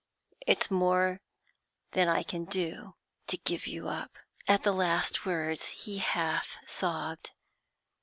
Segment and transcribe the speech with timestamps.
[0.47, 1.21] It's more
[1.91, 2.95] than I can do
[3.27, 7.33] to give you up.' At the last words he half sobbed.